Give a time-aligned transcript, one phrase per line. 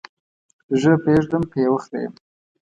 [0.79, 2.13] ږیره پرېږدم که یې وخریم؟